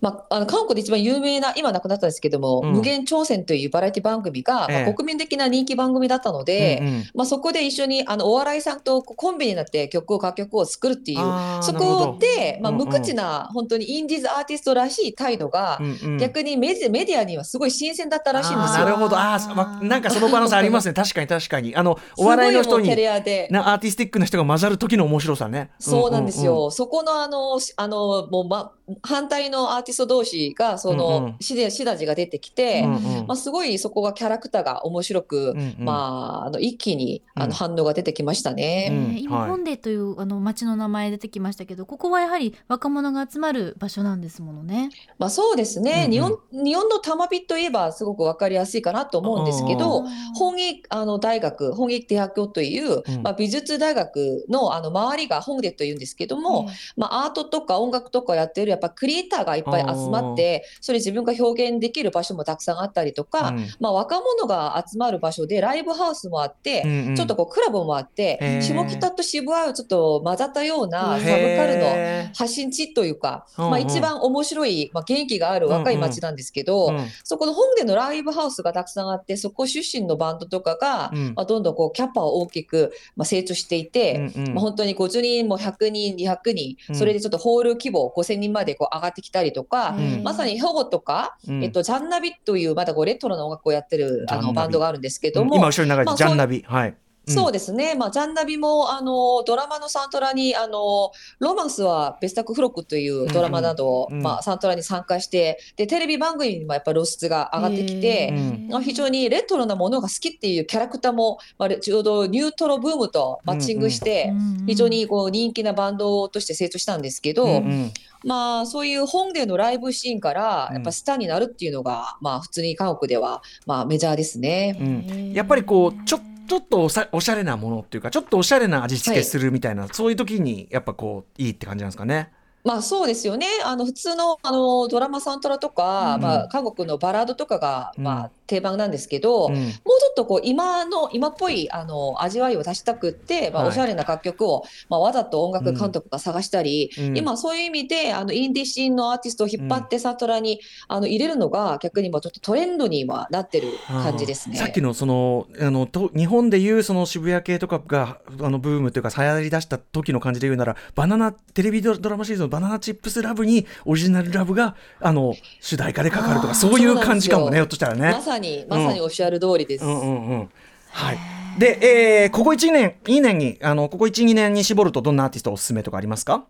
[0.00, 2.72] まあ、あの韓国で一番有名な今なくなったんですけども、うん。
[2.72, 4.84] 無限挑戦というバラエティ番組が、ええ。
[4.84, 6.86] まあ、国民的な人気番組だったので、うん。
[6.86, 11.18] うんまあ、そこで一緒にあのお笑いさんとコンビになって曲を楽曲を作るっていう
[11.62, 12.88] そこで、まあ、うんうん。
[12.88, 16.18] 無口な本当にインディーズアーティストらしい態度が、うんうん。
[16.18, 18.84] 逆にメディメディアにはすごい新鮮だったらしいんですよ。
[18.84, 19.18] なるほど。
[19.18, 20.94] あまなんかそのバランスありますね。
[20.94, 21.76] 確かに確かに。
[21.76, 23.48] あのお笑いの人にアで。
[23.50, 26.66] なアーティスティックな人が混ざる時の面白さねそうなんですよ。
[26.66, 32.86] ううそこのあの、しあの、もう、ま、反対のアーティティスト同士がそのシダシダジが出てきて、
[33.26, 39.18] まあ、すごいそこがキャラクターが面白く、まあ、あの一気にあの反応が出てきましたね。
[39.20, 44.90] 今本でというあの町の名前出てきましたけどここはやはり若者が集まる場所なんですものね。
[45.18, 63.66] まあ、そうですね、日本日本の玉火といえばすごくわかりやすいかなと思うんですけど本益あの大学本益大学という、まあ、美術大学のあの周りが本でというんですけども、まあ、アートとか音楽とかやってるやっぱクリエイターがいっぱい集まってそれ自分が表現できる場所もたくさんあったりとか、うん。
[63.80, 67.16] まあ、若者が集まる場所でライブハウスもあって、うんうん。
[67.16, 68.62] ちょっとこうクラブもあって、へー。
[68.62, 73.70] 下北と渋谷をちょっと混ざったようなサブカルの発信地というか、うんうん。
[73.70, 77.06] まあ、一番面白い、まあ、元気がある若い街なんですけど、うん。
[77.24, 81.32] そこの本でのライブハウスがたくさんあってそこ出身のバンドとかが、うん。
[81.34, 84.54] まあ、どんどんこうキャパを大きく、まあ、成長していて、うんうん。
[84.54, 86.94] まあ、本当に50人も100人200人、うん。
[86.96, 90.22] それでちょっとホール規模5000人までこう上がってきたりとか、うん。
[90.22, 91.64] まさに兵庫とか、うん。
[91.64, 96.64] えっと、ジャンナビというまだこうレトロな音楽をやってるあのバンドがあるんですけども、今後ろに流れてまあるジャンナビ。
[96.66, 96.94] はい
[97.30, 104.22] そうですね、まあ、ジャンナビもあのドラマのサントラにあのロマンスはベスタックフロックというドラマなど、うんうん。
[104.22, 108.32] まあ、サントラに参加してでテレビ番組にもやっぱ露出が上がってきて、
[108.68, 117.92] まあ非常にレトロなものが好きっていうキャラクターも、まあ、ちょうどニュートロブームとマッチングして、うん非常にこう人気なバンドとして成長したんですけど、うんうん。
[118.24, 120.74] まあそういう本でのライブシーンからうん。
[120.74, 124.76] やっぱスターになるっていうのが、まあ普通に韓国ではまあメジャーですね。
[124.80, 125.32] うん。
[125.32, 132.32] やっぱりこうちょちょっとおさおしゃれなものっていうかちょっとおしゃれな味付けするみたいな、そういう時にやっぱこういいって感じなんですかね？
[132.64, 133.46] まあそうですよね。
[133.64, 139.54] あの普通のあのドラマサントラとか、うんまあ韓国のバラードとかが、うんまあ定番なんですけど、うん。
[139.54, 139.74] もうちょ
[140.10, 143.70] っとこう今の今っぽいあの味わいを出したくって、まあはい。
[143.70, 147.16] おしゃれな楽曲を、まあわざと音楽監督が探したり、うん。
[147.16, 154.56] 今そういう意味であのインディーシーンのアーティストを引っ張ってサントラに、あの入れるのが逆にもちょっとトレンドにはなってる感じですね。
[154.56, 168.12] さっきのそのあのと日本でいうその渋谷系とかがあのブームというか流行り出した時の感じで言うならバナナテレビドラマシリーズの「バナナチップスラブ」にオリジナルラブがあの主題歌でかかるとかそういう感じかもねひょっとしたらね。
[168.12, 168.20] ま。
[168.20, 169.84] さにまさにおっしゃる通りです。
[169.84, 170.00] うん。
[170.00, 170.50] うんうん
[170.92, 171.18] はい、
[171.58, 176.46] で、えーここ1年2年にあのここ12年に絞るとどんなアーティストおすすめとかありますか？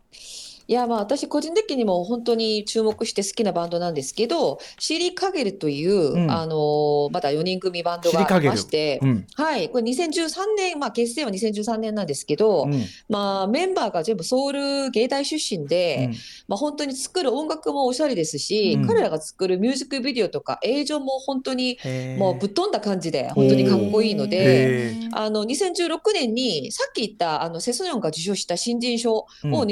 [0.71, 6.31] いやまあ私個人的にも本当に注目して好きなバンドなんですけどシリカゲルという、うん。
[6.31, 9.27] あのまだ4人組バンドがありまして、うん。
[9.35, 9.69] はい。
[9.69, 12.85] これ2013年まあ結成は2013年なんですけど、うん。
[13.09, 16.15] まあメンバーが全部ソウル芸大出身で、うん。
[16.47, 18.87] まあ本当に作る音楽もおしゃれですし、うん。
[18.87, 21.79] 彼らが作るミュージックビデオとか映像も本当に
[22.17, 24.95] もうぶっ飛んだ感じで本当にかっこいいので。
[25.13, 29.67] あの2016年にさっき言ったあのセソニョンが受賞した新人賞を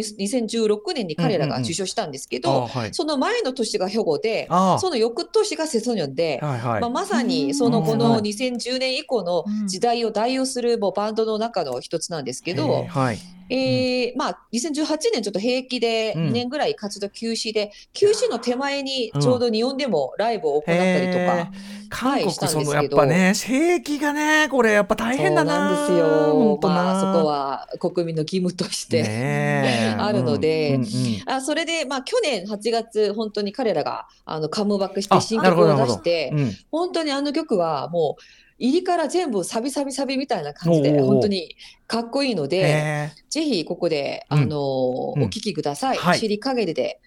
[0.88, 2.95] うんに2016年に彼らが受賞したんですけど、あはい。
[2.95, 4.79] その前の年が兵庫であー。
[4.79, 6.81] その翌年がセソニョンで、はいはい。
[6.81, 13.19] まあ、まさにそのこの2010年以降の時代を代表するもうバンドの中の一つなんですけど、はい
[13.51, 16.29] えーまあ、2018年ちょっと兵役でうん。
[16.29, 21.51] 2年ぐらい活動休止で、休止の手前にちょうど日本でもライブを行ったりとか。
[21.91, 26.59] 韓国そのやっぱね兵役がねこれやっぱ大変だななんですよ。
[26.63, 30.75] まあ、そこは国民の義務として、 あるので。
[30.75, 31.23] うんうんうん。
[31.27, 36.53] あそれで、まあ、去年8月、本当に彼らがあのカムバックしあて新曲を出して、うん。
[36.71, 38.23] 本当にあの曲はもう、
[38.59, 41.55] 入りから全部サビサビサビみたいな感じで、本当に
[41.87, 44.39] かっこいいので、へぜひここで、うん。
[44.39, 45.31] あのおうん。
[45.31, 45.97] 聴きください。
[45.97, 46.19] はい。
[46.19, 47.01] 知り陰りで、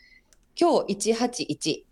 [0.60, 1.84] 今日181。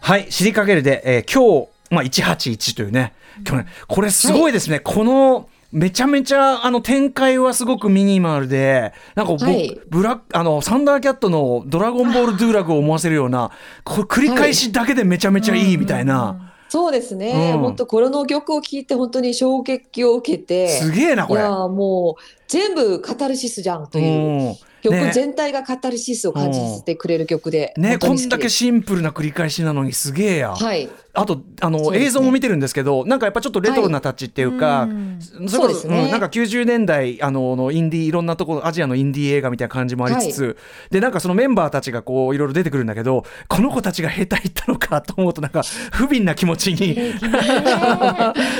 [0.00, 9.80] はい、知りかけるで、えー今日、まあ、181というね、去年、これすごいですね、この、めちゃめちゃあの展開はすごくミニマルで、なんか僕、はい。
[9.88, 13.50] ブラックあのサンダーキャットのドラゴンボールドゥーラグを思わせるような、
[13.82, 21.40] これ繰り返しだけでめちゃめちゃいいみたいな、そうですね、うん本当、この曲を聴いて、本当に衝撃を受けて、すげえな、これ。
[21.40, 24.48] いやーもう全部カタルシスじゃんという。
[24.48, 27.96] うん曲全体がカタルシスを感じさせてくれる曲で、ね。
[27.98, 32.04] こんだけシンプルな繰り返しなのにすげえや、はい、あとあの、ね。
[32.04, 36.08] 映像も見てるんですけどなんかやっぱちょっとレトロなタッチっていうか、うんそれこそうですね。
[36.08, 40.56] んなんか90年代あののインディーいろんなところアジアのインディー映画みたいな感じもありつつ、
[40.90, 47.14] でなんかそのメンバーたちがこういろいろ出てくるんだけどこの子たちが兵隊行ったのかと思うとなんか不憫な気持ちに。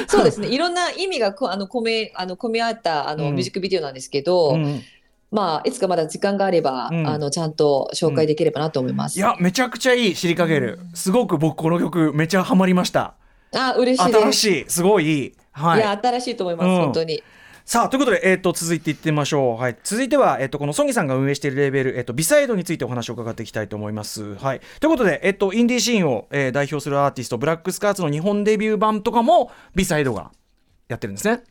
[0.06, 0.48] そうですね。
[0.48, 3.34] いろんな意味がこあの込めあの込み合ったあの、うん。
[3.34, 4.80] ミュージックビデオなんですけど、うん
[5.35, 7.07] まあいつかまだ時間があれば、うん。
[7.07, 9.18] あのちゃんと紹介できればなと思います。
[9.18, 13.14] いやめちゃくちゃいいシリカゲルすごく僕この曲めちゃハマりました。
[13.53, 14.12] あ嬉しい。
[14.14, 14.64] 新しい。
[14.68, 15.33] すごいいい。
[15.53, 15.81] はい。
[15.81, 16.77] いや新しいと思います、うん。
[16.77, 17.23] 本当に。
[17.64, 24.35] さあということで、えー、と続いていってみましょう、はい、続いては、えー、とこのソニーさんが運営しているレーベル、えー、とビサイドについてお話を伺っていきたいと思います。
[24.37, 30.31] はい、ということで、えー、とインディーシーンを、えー代表するアーティストブラックスカーツの日本デビュー版とかもビサイドが
[30.88, 31.42] やってるんですね。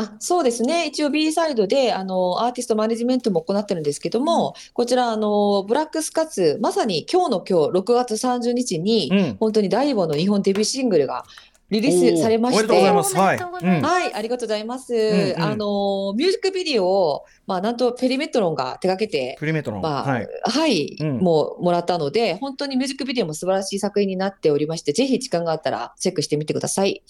[0.00, 0.86] あそうですね。
[0.86, 11.24] 一応 B サイドであのアーティストマネジメントも行ってるんですけども、こちらあのブラックスカツまさに今日の今日6月30日に、うん本当に第5の日本デビューシングルが
[11.70, 12.64] リリースされまして。
[12.64, 13.16] おめでとうございます。
[13.16, 13.82] はい。
[13.82, 14.94] はい、ありがとうございます。
[14.94, 19.82] んうんあのミュージックビデオを、まあ、なんとペリメトロンが手掛けて、プリメトロン。
[19.82, 20.28] まあ、はい。
[20.44, 27.02] はい、うんもうもらったので、本当にミュージックビデオも素晴らしい作品になっておりまして、ぜひ時間があったらチェックしてみてください。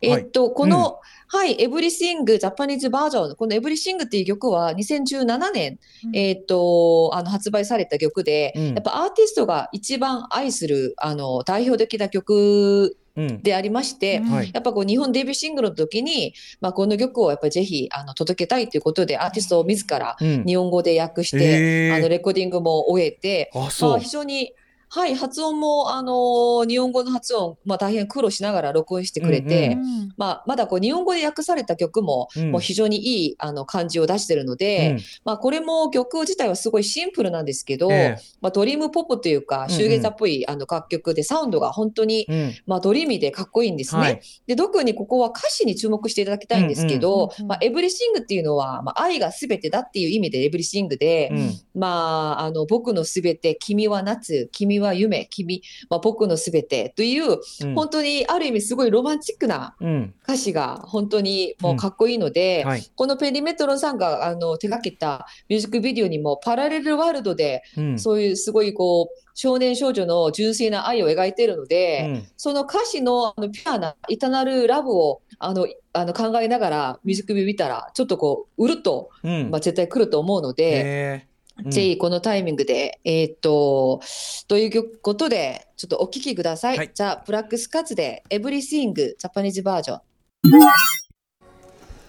[0.00, 13.42] えっと、この、はい、エブリシング、ジャパニーズバージョン、このエブリシングっていう曲は2017年、うんえっと、あの発売された曲で、うんやっぱアーティストが一番愛するあの代表的な曲うん。
[13.42, 14.50] でありまして、うんはい。
[14.54, 23.90] やっぱこう日本デビューシングルの時に、まあ、この曲をやっぱりぜひあの届けたいということでアーティストを自らうん日本語で訳して、へーあのレコーディングも終えて、あ、そう。
[23.90, 24.52] まあ、非常に、
[24.90, 42.54] はい、発音もあの日本語の発音、まあ、大変苦労しながら録音してくれて、うんうんまあ、まだこう日本語で訳された曲も,、うんもう非常にいいあの感じを出してるので、うんまあ、これも曲自体はすごいシンプルなんですけど、えまあ、 dream pop というかうんシューゲイザーっぽいあの楽曲でサウンドが本当に、えうん。
[42.66, 44.00] まあ、ドリーミーでかっこいいんですね。
[44.00, 44.20] はい。
[44.46, 51.52] で特にここは歌詞に注目していただきたいんですけど、うんうんうんまあ、エブリシングっていうのは、まあ、愛がすべてだっていう意味でエブリシングで、うん。
[51.74, 60.14] まあ、あの僕のすべて、君は夏、君は夢、君、まあ、僕のすべてという、うん本当にある意味すごいロマンチックなうん。
[60.22, 62.82] 歌詞が本当にもうかっこいいので、はい。
[62.94, 67.98] このペリメトロンさんがあの手掛けたミュージックビデオにもパラレルワールドでうん。
[67.98, 79.50] そういうすごいこう少年少女の純粋な愛を描いているので、うんその歌詞のあのピュアな、いたなるラブをあのあの考えながらミュージックビデオ見たら、ちょっとこう、うるっと、うん。
[79.50, 81.27] まあ、絶対来ると思うので、
[81.66, 84.00] ぜひこのタイミングで、えーっと、
[84.46, 86.76] ということで、ちょっとお聞きください。
[86.76, 86.90] はい。
[86.94, 90.00] じゃあ、ブラックスカッツで、エブリシング、ジャパニーズバージョン。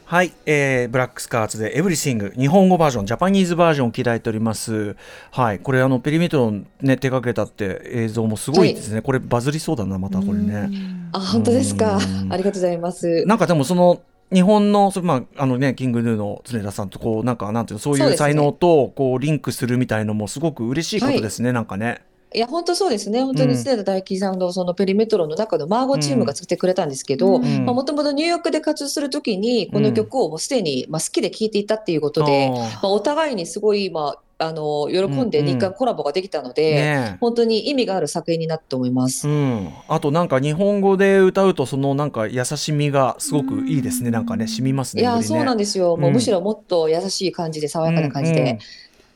[0.06, 4.96] はい、えー、ブラックスカーツでエブリシング日本語バージョンジャパニーズバージョンを聞いております。
[5.30, 5.60] はい。
[5.60, 10.68] これあのペリメトロンね手掛けたって映像もすごいですね、これバズりそうだなまたこれね。
[11.12, 11.98] あ、本当ですか？
[11.98, 12.26] う。
[12.26, 12.34] ん。
[12.34, 13.24] ありがとうございます。
[13.28, 22.04] なんかでもその日本のそれまああのねキングヌーの常田さんとこうなんかなんていうのそういう才能とこうリンクするみたいのもすごく嬉しいことですね、なんかね。
[22.32, 23.24] いや、本当そうですね。
[23.24, 23.64] 本当にうん。
[23.64, 35.54] 常田大樹さんのそのペリメトロの中のマーゴチームが作ってくれたんですけど、もともとニューヨークで活動するときに、この曲をもうすでに、まあ、好きで聴いていたっていうことで、あまあ、お互いにすごい、まあ、あの、喜んでうんうん。
[35.56, 37.18] 日韓コラボができたのーで、ねえ。
[37.20, 39.28] 本当に意味がある作品になったと思います。
[39.28, 44.12] うん、あとなんか日本語で歌うとそのなんか優しみがすごくいいですね。
[44.12, 45.98] なんかね染みますねいや、そうなんですよ。
[45.98, 46.14] もううん。
[46.14, 48.60] むしろもっと優しい感じで、爽やかな感じで。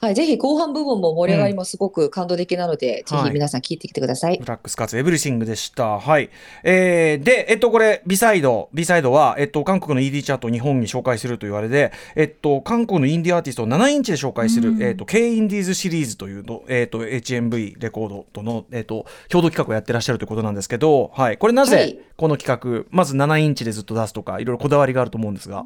[0.03, 4.37] うんうんはい、ぜひ後半部分も盛り上がりもすごく感動的なので、はいぜひ皆さん聞いてきてください。
[4.37, 5.99] ブラックスカーツエブリシングでした。
[5.99, 6.29] はい。
[6.63, 21.37] えーで、えっと、これ、ビサイド、ビサイドは、えっと、韓国の ED チャートを日本に紹介するというあれで、えっと、韓国のインディアーティストを7インチで紹介する、うんえっと、K インディーズシリーズというの、えっと、HMV レコードとの、えっと、共同企画をやってらっしゃるということなんですけど、はい。
[21.37, 25.65] これなぜはい、この企画、まず7インチでずっと出すとか、いろいろこだわりがあると思うんですが。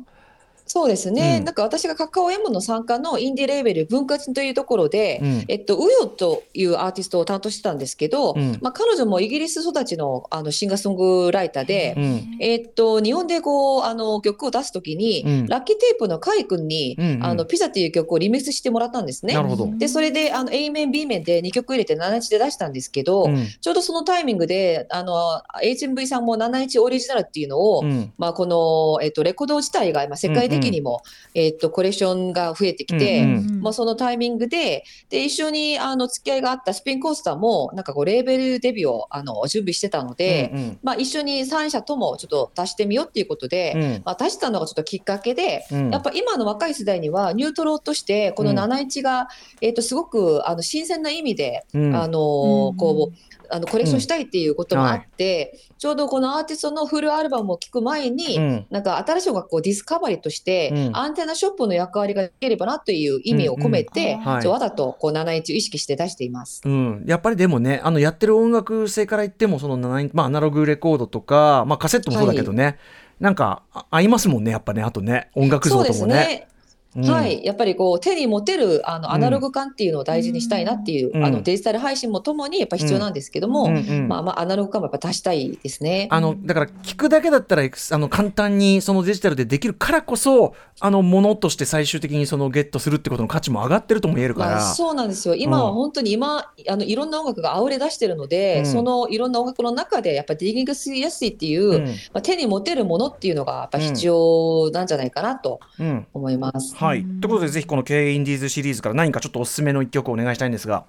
[0.77, 1.37] そうですね。
[1.39, 12.37] うんなんか私がカカオ M の参加のインディレーベル文化人というところで、うんえっと、ウヨというアーティストを担当してたんですけど、うんまあ、彼女もイギリス育ちのあのシンガーソングライターで、うん。
[12.39, 19.41] えっと、日本でこうあの曲を出すときに、うんラッキーテープのカイ君に、うんうんあのピザっていう曲をリミックスしてもらったんですねな。
[19.41, 19.71] るほど。
[19.77, 31.01] で、それであの A 面、B 面で2曲入れて7日で出したんですけど、うんちょうどそのタイミングで、あの HMV さんも7日オリジナルっていうのを、うんまあ、この、えっと、レコード自体が今世界的的にも、
[31.33, 33.61] えっとコレクションが増えてきて、うんうん。
[33.61, 40.79] まあ、そのタイミングでで一緒にあの付き合いがあったスピンコースターもなんかこうレーベルデビューをあの準備してたので、うんうん。
[40.83, 44.01] まあ、一緒に3社ともちょっと出してみようっていうことで、うん。
[44.05, 45.89] まあ、出したのがちょっときっかけで、うん。
[45.89, 48.59] やっぱ今の若い世代にはニュートロとしてこのうん。
[48.59, 49.27] 71が、
[49.61, 51.95] えっとすごくあの新鮮な意味で、うん。
[51.95, 52.77] あのうん。
[52.77, 58.65] こうあのコレクションしたいっていうこともあって、ちょうどこのアーティストのフルアルバムを聴く前に、うん。
[58.69, 60.97] なんか新しい音楽をディスカバリーとして、うん。
[60.97, 64.25] アンテナショップの役割ができればなという意味を込めて、うんうん。
[64.25, 64.47] はい。
[64.47, 66.61] わざとこう71を意識して出しています。
[66.65, 72.77] うん、やっぱりでもねあのやってる音楽性から言ってもその7まあ、アナログレコードとか、まあ、カセットもそうだけどね、
[73.19, 76.47] なんかあ合いますもんねやっぱねあとね音楽像ともね。
[76.95, 77.07] ね。
[77.07, 77.13] うん。
[77.13, 81.25] はい、やっぱりこう手に持てるあのアナログ感っていうのを大事にしたいなっていう、うん。
[81.25, 83.77] あのデジタル配信もともにやっぱ必要なんですけども、うん。
[83.77, 86.07] うんまあまあアナログ感もやっぱ足したいですね。
[86.11, 95.35] あのだから聞くだけだったらあの簡単にそのデジタルでできるからこそあのものとして最終的にそのゲットするってことの価値も上がってるとも言えるから、まあ、そうなんですよ。
[95.35, 98.65] 今は本当に今、あのいろんな音楽が溢れ出してるので、うん。
[98.65, 101.85] そのいろんな音楽の中でやっぱディギングしやすいっていう、うん。
[101.85, 106.07] まあ、手に持てるものっていうのがやっぱ必要なんじゃないかなとうん。
[106.13, 106.75] 思います。
[106.77, 110.85] はい、ということでぜひこの K インディーズシリーズから何かちょっとおすすめの一曲お願いしたいんですが。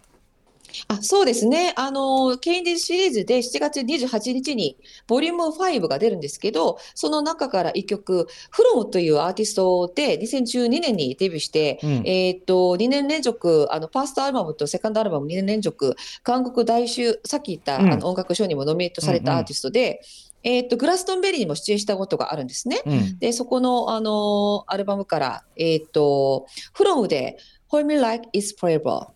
[0.86, 4.76] あそうですね、あのケインディーズシリーズで7月28日に
[5.06, 11.90] ボリューム5が出るんですけど、その中から1曲、フロムというアーティストで2012年にデビューして、うん。
[12.04, 17.92] えーっと2年連続、あのファーストアルバムとセカンドアルバム2年連続、韓国大衆、さっき言った、うん。
[17.92, 20.02] あの音楽賞にもノミネートされたアーティストで、
[20.42, 22.80] えーっとグラストンベリーにも出演したことがあるんですね。
[22.86, 27.38] うんで、そこの、あのアルバムから、えーっと、フロムで
[27.70, 29.08] Hold Me Like It's Forever。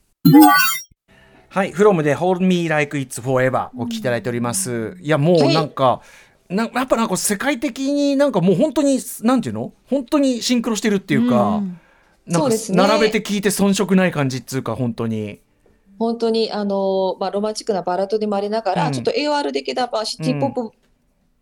[1.49, 4.97] はい、フロムで Hold Me Like It's Forever お聞きいただいております。
[5.01, 6.01] いや、もうなんか、
[6.49, 9.73] なやっぱなんか世界的になんかもう本当に、なんていうの？
[9.89, 11.79] 本当にシンクロしてるっていうか、うん
[12.25, 15.41] なんかそうですね並べて聞いて遜色ない感じっつうか、本当に。
[15.99, 20.71] 本当にあの、まあ、ロマンチックなバラードでもありながら、うんちょっと AOR 的な、まあ、シティ・ポップ、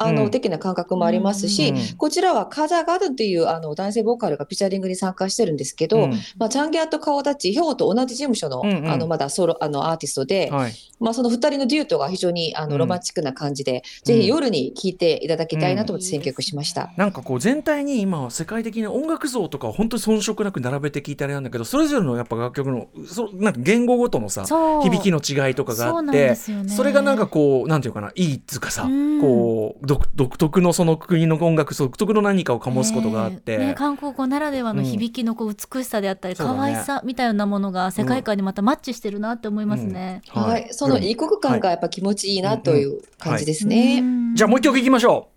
[0.03, 0.14] あうん。
[0.16, 6.12] の的な感覚もありますし、うんこちらはカザーガーデンというあの男性ボーカルがピチャリングに参加してるんですけど、うん。
[6.38, 10.72] まあ、チャンギャーと顔立ち、ヒョウと同じ事務所の,、あのまだソロあのアーティストで、はい。
[10.98, 16.90] まあ、その2人のデュエットが非常にあうんのロマンチックな感じで、ぜひ夜に聴いていただきたいなと思って選曲しました。
[16.96, 29.20] なんかこう全体に今世界的に音楽像とかを本当に遜色なく並べて聞いてあれなんだけどそれぞれのやっぱ楽曲のそなんか言語ごとのさ響きの違いとかがあってそれがなんかこうなんていうかないいっつうかさうん。
[29.20, 36.59] こう独独特のその国の音楽独特の何かを醸すことがあって、えーね、韓国語ならではの響きのこう美しさであったり、そうだね。
[36.59, 40.22] 可愛さみたいなものが世界観にまたマッチしてるなって思いますね。
[40.34, 40.43] うん。
[40.43, 43.99] はい、その異国感がやっぱ気持ちいいなという感じですね。
[43.99, 44.34] うん。
[44.36, 45.30] じゃあもう一曲いきましょ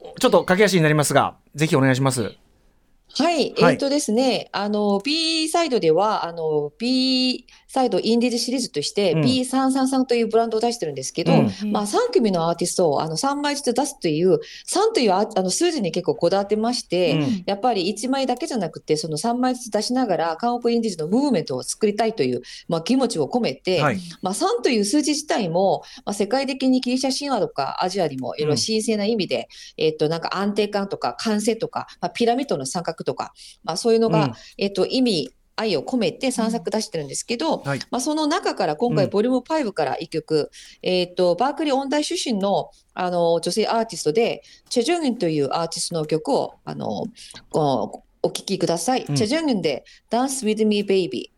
[0.00, 0.18] う。
[0.18, 2.22] ちょっと駆け足になりますがぜひお願いします。
[2.22, 3.72] はい、はい。
[3.72, 9.22] えっ、とですね、あの B サイドではあの B サイドインディーズシリーズとしてうん。
[9.22, 11.72] B333 というブランドを出してるんですけど、うん。
[11.72, 17.42] まあ3組のアーティストをあの3枚ずつ出すという3というああの数字に結構こだわってまして、うん。
[17.46, 24.00] やっぱり1枚だけじゃなくてその3枚ずつ出しながら韓国インディーズのムーブメントを作りたいというまあ気持ちを込めて、はい。
[24.20, 29.48] まあ、3という数字自体も、まあ、世界的にギリシャ神話とかアジアにもいろいろ神聖な意味で、
[29.78, 33.32] えっとなんか安定感とか完成とか、まあ、ピラミッドの三角とか、
[33.64, 34.32] まあ、そういうのが、うん。
[34.58, 37.80] えっと意味愛を込めて3作出してるんですけど、はい。
[37.90, 38.96] まあ、その中から今うん。
[38.96, 40.50] 回ボリューム5から1曲、
[40.82, 47.04] えっとバークリー音大出身のあの女性アーティストでチェ・ジョンユンというアーティストの曲をあの
[47.52, 49.04] お聴きください。
[49.08, 49.14] うん。
[49.14, 51.30] チェ・ジョンユンで Dance with me baby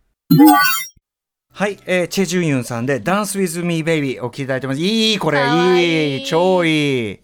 [1.53, 4.81] はい、えー、チェ・ジュンユンさんで「Dance with Me Baby」お聴きいただいてます。
[4.81, 5.39] いいこれ。
[5.79, 6.19] いい。
[6.19, 7.21] いい超いい。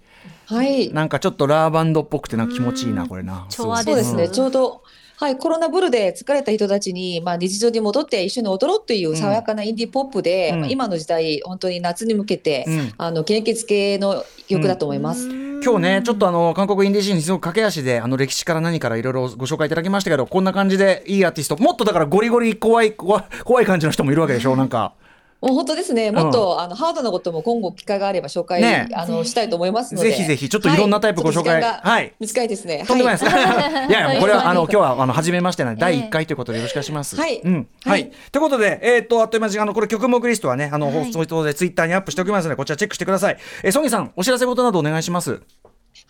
[0.46, 0.92] はい。
[0.92, 3.46] なんかちょっとラーバンドっぽくてなんか気持ちいいなこれな。
[3.50, 4.82] 調和そうですね、んちょうど、
[5.20, 10.60] はい、コロナブルで疲れた人たちに、まあ、日常に戻って一緒に踊ろうという爽やかなインディーポップで、うん。
[10.60, 12.92] まあ今の時代、本当に夏に向けて、うん。
[12.96, 15.28] あの献血系の曲だと思います。
[15.62, 24.94] 今日ねちょっとあの韓国インディーシーにすごく駆け足であの歴史から何からいろいろご紹介いただきましたけどこんな感じでいいアーティストもっとだからゴリゴリ怖い怖い怖い感じの人もいるわけでしょなんか
[25.40, 28.88] もう本当ですね、もっと、あのハードなことも今後機会があれば紹介、ね。
[28.92, 31.62] あのしたいと思いますので、ぜひぜひちょっといろんなタイプご紹介。
[31.62, 32.14] はい。
[32.20, 32.84] 短いですね。
[32.86, 33.30] とんでもないです。
[33.30, 33.32] い、
[33.92, 36.00] やいや、これは、あの、はい今日は、あの、初めましてな第ええ。
[36.02, 37.16] 1回ということで、よろしくお願いします。
[37.16, 37.40] はい。
[37.42, 37.68] うん。
[37.84, 38.02] ははい。
[38.02, 38.10] い。
[38.30, 41.12] ということで、えっと、あっという間にあの、これ曲目リストはね、あの、はい。
[41.12, 43.38] 放送でツイッターにアップしておきますので、こちらチェックしてください。
[43.64, 45.40] え、ソニーさん、お知らせ事などお願いします。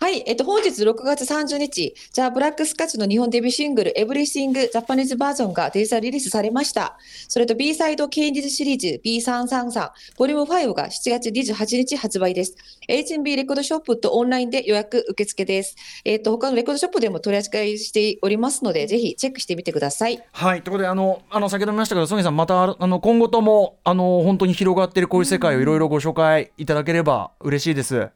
[0.01, 6.97] はい、えっと、本日6月30日、ザ・ブラックスカッチの日本デビューシングル、エブリシング・ジャパニーズバージョンがデジタルリリースされました。
[7.27, 12.55] それと B サイドケンディズシリーズ B333、ボリューム5が7月28日発売です。
[12.87, 15.75] H&B レコードショップとオンラインで予約受付です。
[16.03, 20.19] えっと、他のレコードショップでも取り扱いしておりますので、ぜひチェックしてみてください。
[20.31, 28.09] はいということであのあの先ほども言いましたけどソニーさんまたあの今後ともあの本当に広がっているこういう世界をいろいろご紹介いただければ嬉しいです。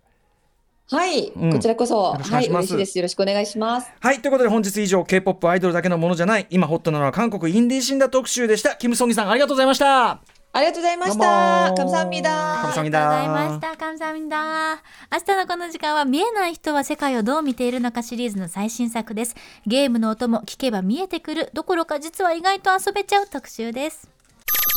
[0.93, 2.99] はい、うんこちらこそ、はいい、ろしくお願します嬉しいです。
[2.99, 3.91] よろしくお願いします。
[4.01, 10.21] はいということで本日以上 K-POP アイドルだけのものじゃない今ホットなのは韓国インディーシンダ特集でしたキム・ソンギさんありがとうございました
[10.53, 11.71] ありがとうございましどうた。
[11.71, 12.31] もカムサハミダ
[12.75, 13.77] 감사합 あり 니다 がとうございました。
[13.77, 14.83] 감사합니다。
[15.13, 19.37] 明日のこの時間は見えない人は世界をどう見ているのかシリーズの最新作です。
[19.65, 24.09] ゲームの音も聞けば見えてくるどころか実は意外と遊べちゃう特集です。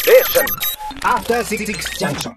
[0.06, 0.46] Station.
[1.02, 1.66] After Six
[1.98, 2.36] Junction.